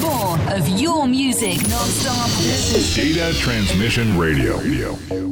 [0.00, 2.30] More of your music non-stop.
[2.94, 5.25] Data Transmission Radio.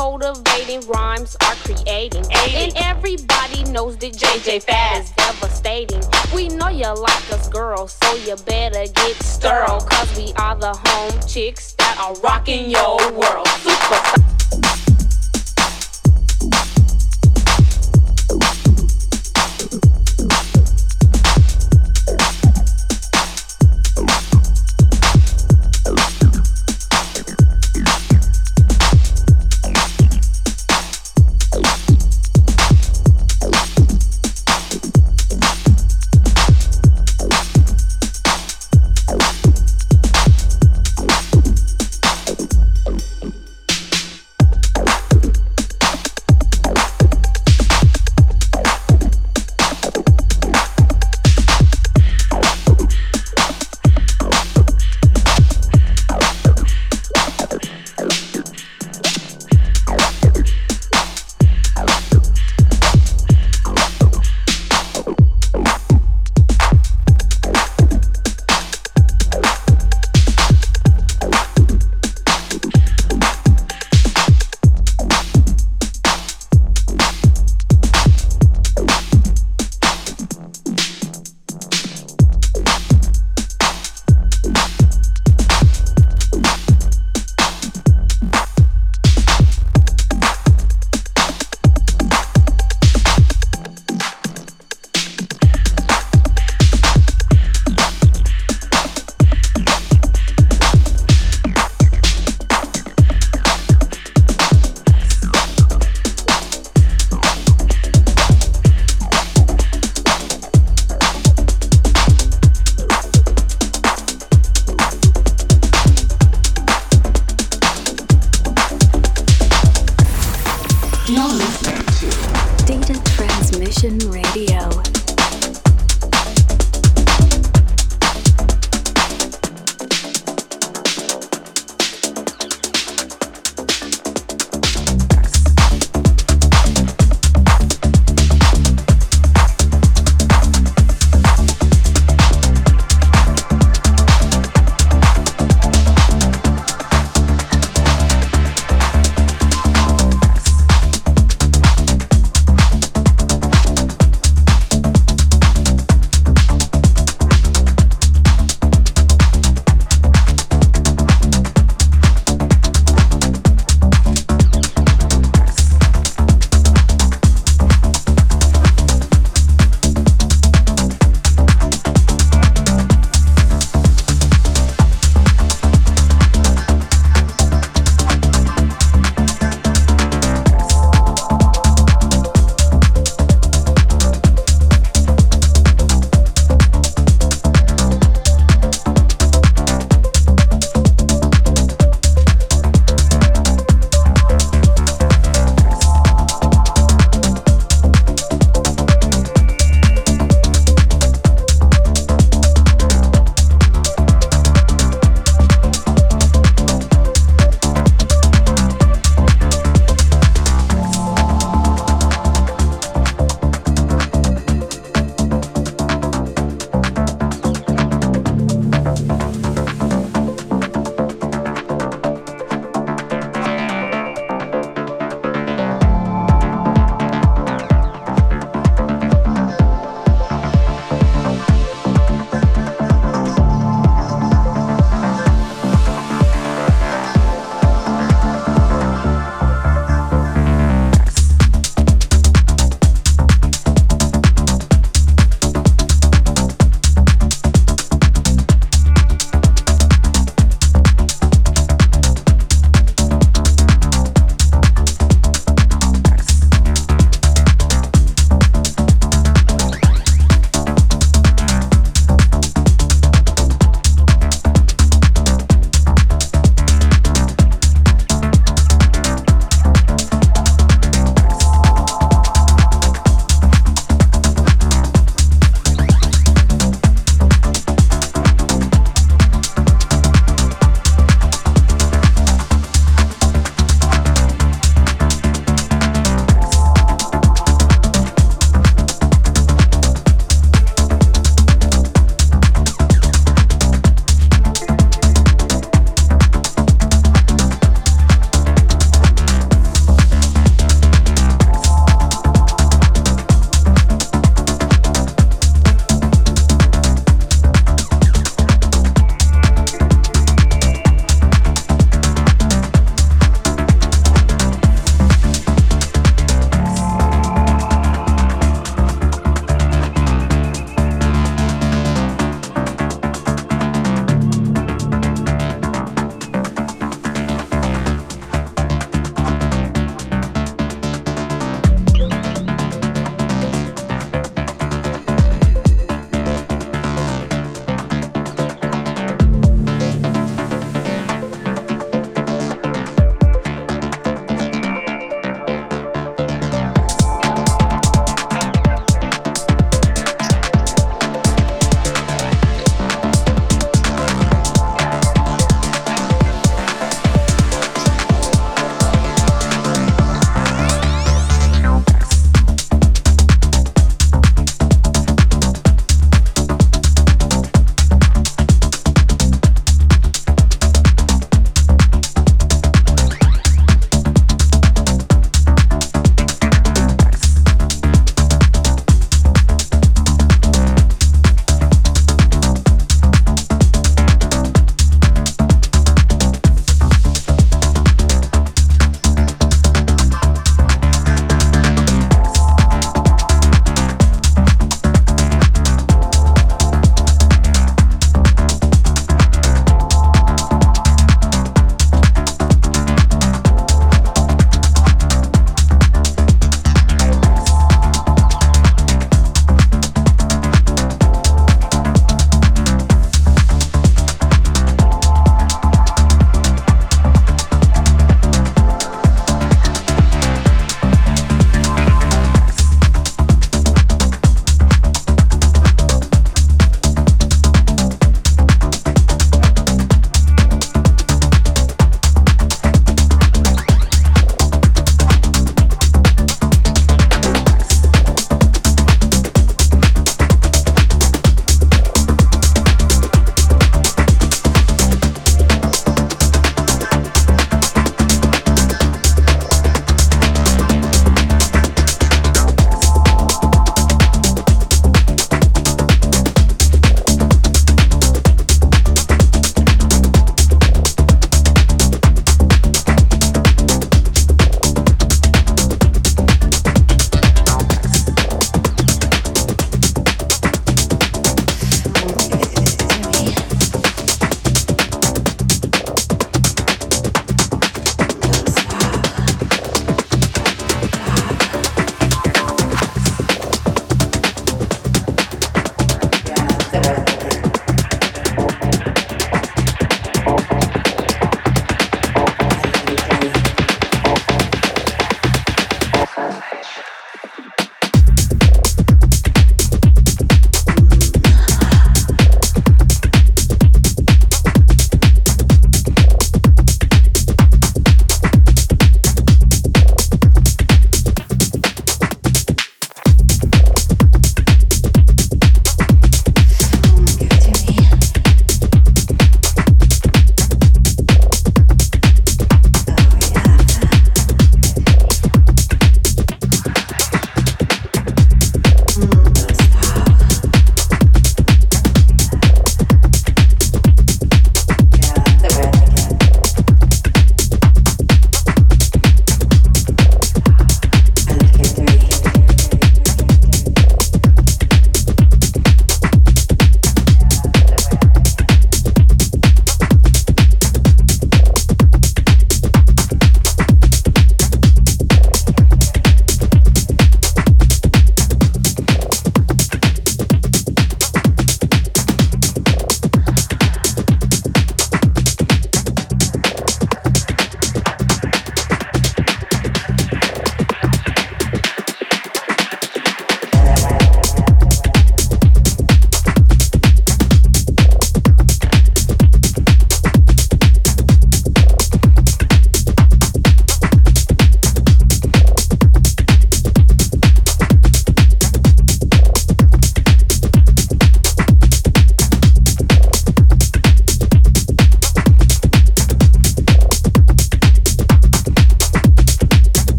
[0.00, 2.24] Motivating rhymes are creating.
[2.32, 6.00] And everybody knows that JJ Fad is devastating.
[6.34, 9.80] We know you like us girls, so you better get sterile.
[9.80, 13.46] Cause we are the home chicks that are rocking your world.
[13.48, 14.29] Super